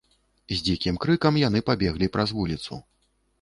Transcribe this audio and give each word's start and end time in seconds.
З 0.53 0.55
дзікім 0.67 0.97
крыкам 1.03 1.37
яны 1.41 1.61
пабеглі 1.69 2.11
праз 2.17 2.35
вуліцу. 2.39 2.81